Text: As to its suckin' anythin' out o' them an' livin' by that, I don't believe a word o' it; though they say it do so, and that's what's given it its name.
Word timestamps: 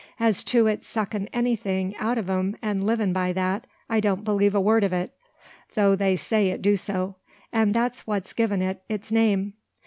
As 0.19 0.43
to 0.45 0.65
its 0.65 0.87
suckin' 0.87 1.27
anythin' 1.31 1.93
out 1.99 2.17
o' 2.17 2.23
them 2.23 2.57
an' 2.63 2.87
livin' 2.87 3.13
by 3.13 3.33
that, 3.33 3.67
I 3.87 3.99
don't 3.99 4.23
believe 4.23 4.55
a 4.55 4.59
word 4.59 4.83
o' 4.83 4.97
it; 4.97 5.11
though 5.75 5.95
they 5.95 6.15
say 6.15 6.49
it 6.49 6.63
do 6.63 6.75
so, 6.75 7.17
and 7.53 7.71
that's 7.71 8.07
what's 8.07 8.33
given 8.33 8.63
it 8.63 8.81
its 8.89 9.11
name. 9.11 9.53